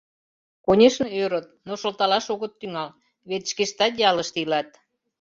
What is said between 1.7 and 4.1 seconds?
шылталаш огыт тӱҥал, вет шкештат